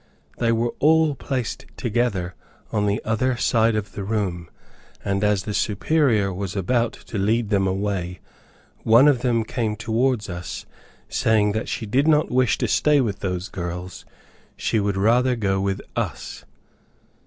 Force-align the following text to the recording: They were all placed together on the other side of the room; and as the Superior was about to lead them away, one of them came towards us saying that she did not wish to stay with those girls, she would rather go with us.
They 0.39 0.51
were 0.51 0.73
all 0.79 1.13
placed 1.13 1.67
together 1.77 2.33
on 2.71 2.87
the 2.87 2.99
other 3.05 3.37
side 3.37 3.75
of 3.75 3.91
the 3.91 4.03
room; 4.03 4.49
and 5.05 5.23
as 5.23 5.43
the 5.43 5.53
Superior 5.53 6.33
was 6.33 6.55
about 6.55 6.93
to 7.05 7.19
lead 7.19 7.49
them 7.51 7.67
away, 7.67 8.19
one 8.81 9.07
of 9.07 9.21
them 9.21 9.43
came 9.43 9.75
towards 9.75 10.27
us 10.27 10.65
saying 11.07 11.51
that 11.51 11.69
she 11.69 11.85
did 11.85 12.07
not 12.07 12.31
wish 12.31 12.57
to 12.57 12.67
stay 12.67 12.99
with 12.99 13.19
those 13.19 13.47
girls, 13.47 14.03
she 14.57 14.79
would 14.79 14.97
rather 14.97 15.35
go 15.35 15.61
with 15.61 15.79
us. 15.95 16.45